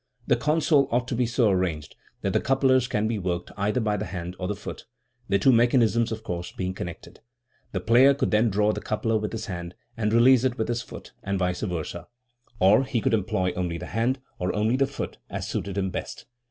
The 0.25 0.35
console 0.35 0.87
ought 0.91 1.07
to 1.09 1.15
be 1.15 1.27
so 1.27 1.49
arranged 1.51 1.95
that 2.21 2.33
the 2.33 2.41
couplers 2.41 2.87
can 2.87 3.07
be 3.07 3.19
worked 3.19 3.51
either 3.55 3.79
by 3.79 3.97
the 3.97 4.05
hand 4.07 4.35
or 4.39 4.47
the 4.47 4.55
foot, 4.55 4.85
the 5.29 5.37
two 5.37 5.51
mechanisms, 5.51 6.11
of 6.11 6.23
course, 6.23 6.51
being 6.51 6.73
connected. 6.73 7.19
The 7.71 7.81
player 7.81 8.15
could 8.15 8.31
then 8.31 8.49
draw 8.49 8.71
the 8.73 8.81
coupler 8.81 9.19
with 9.19 9.31
his 9.31 9.45
hand 9.45 9.75
and 9.95 10.11
release 10.11 10.43
it 10.43 10.57
with 10.57 10.69
his 10.69 10.81
foot, 10.81 11.13
and 11.21 11.37
vice 11.37 11.61
versd, 11.61 12.07
or 12.59 12.83
he 12.83 12.99
could 12.99 13.13
employ 13.13 13.51
only 13.51 13.77
the 13.77 13.85
hand 13.85 14.19
or 14.39 14.51
only 14.55 14.75
the 14.75 14.87
foot, 14.87 15.19
as 15.29 15.47
suited 15.47 15.77
him 15.77 15.91
best. 15.91 16.25